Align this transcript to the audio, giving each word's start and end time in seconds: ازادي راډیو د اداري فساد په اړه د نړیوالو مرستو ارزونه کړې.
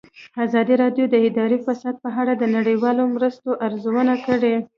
ازادي 0.45 0.75
راډیو 0.83 1.05
د 1.09 1.15
اداري 1.27 1.57
فساد 1.65 1.95
په 2.03 2.09
اړه 2.21 2.33
د 2.37 2.43
نړیوالو 2.55 3.03
مرستو 3.15 3.49
ارزونه 3.65 4.13
کړې. 4.25 4.55